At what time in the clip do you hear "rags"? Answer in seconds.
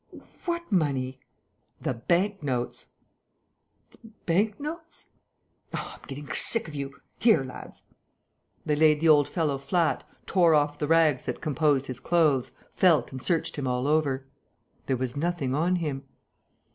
10.87-11.25